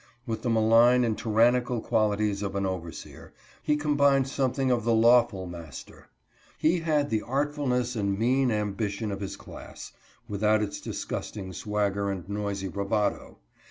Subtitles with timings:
[0.25, 5.45] With the malign and tyrannical qualities of an overseer he combined something of the lawful
[5.45, 6.07] master.
[6.57, 9.91] He had the artfulness and mean ambition of his class,
[10.27, 13.37] without its disgusting swagger and noisy bravado.